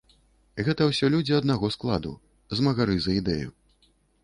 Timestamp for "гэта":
0.67-0.87